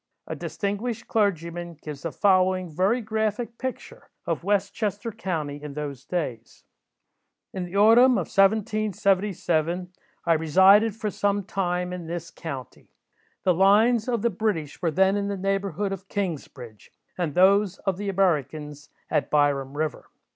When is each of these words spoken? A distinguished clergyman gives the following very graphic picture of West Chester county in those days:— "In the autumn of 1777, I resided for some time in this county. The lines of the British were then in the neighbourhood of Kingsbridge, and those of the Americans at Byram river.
A 0.25 0.35
distinguished 0.35 1.07
clergyman 1.07 1.75
gives 1.75 2.01
the 2.01 2.11
following 2.11 2.71
very 2.71 3.01
graphic 3.01 3.59
picture 3.59 4.09
of 4.25 4.43
West 4.43 4.73
Chester 4.73 5.11
county 5.11 5.61
in 5.61 5.75
those 5.75 6.05
days:— 6.05 6.63
"In 7.53 7.65
the 7.65 7.75
autumn 7.75 8.13
of 8.13 8.25
1777, 8.25 9.93
I 10.25 10.33
resided 10.33 10.95
for 10.95 11.11
some 11.11 11.43
time 11.43 11.93
in 11.93 12.07
this 12.07 12.31
county. 12.31 12.89
The 13.43 13.53
lines 13.53 14.07
of 14.09 14.23
the 14.23 14.31
British 14.31 14.81
were 14.81 14.89
then 14.89 15.15
in 15.15 15.27
the 15.27 15.37
neighbourhood 15.37 15.91
of 15.91 16.07
Kingsbridge, 16.09 16.91
and 17.15 17.35
those 17.35 17.77
of 17.77 17.97
the 17.97 18.09
Americans 18.09 18.89
at 19.11 19.29
Byram 19.29 19.77
river. 19.77 20.09